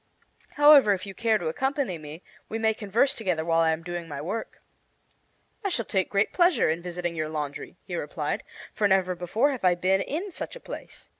[0.53, 4.07] However, if you care to accompany me, we may converse together while I am doing
[4.07, 4.59] my work."
[5.63, 8.41] "I shall take great pleasure in visiting your laundry," he replied,
[8.73, 11.09] "for never before have I been in such a place.